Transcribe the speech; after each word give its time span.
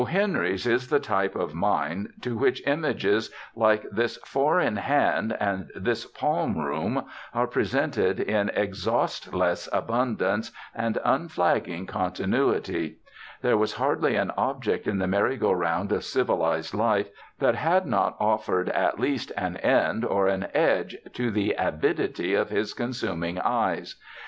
Henry's 0.07 0.65
is 0.65 0.87
the 0.87 0.99
type 0.99 1.35
of 1.35 1.53
mind 1.53 2.11
to 2.21 2.35
which 2.35 2.65
images 2.65 3.29
like 3.55 3.83
this 3.91 4.17
four 4.25 4.59
in 4.59 4.77
hand 4.77 5.37
and 5.39 5.69
this 5.75 6.07
palm 6.07 6.57
room 6.57 7.05
are 7.35 7.45
presented 7.45 8.19
in 8.19 8.49
exhaustless 8.55 9.69
abundance 9.71 10.51
and 10.73 10.97
unflagging 11.05 11.85
continuity. 11.85 12.97
There 13.43 13.57
was 13.59 13.73
hardly 13.75 14.15
an 14.15 14.31
object 14.35 14.87
in 14.87 14.97
the 14.97 15.05
merry 15.05 15.37
go 15.37 15.51
round 15.51 15.91
of 15.91 16.03
civilized 16.03 16.73
life 16.73 17.09
that 17.37 17.53
had 17.53 17.85
not 17.85 18.17
offered 18.19 18.69
at 18.69 18.99
least 18.99 19.31
an 19.37 19.57
end 19.57 20.03
or 20.03 20.27
an 20.27 20.47
edge 20.55 20.97
to 21.13 21.29
the 21.29 21.53
avidity 21.59 22.33
of 22.33 22.49
his 22.49 22.73
consuming 22.73 23.37
eyes. 23.39 23.97